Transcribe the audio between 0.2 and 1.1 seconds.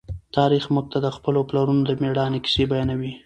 تاریخ موږ ته د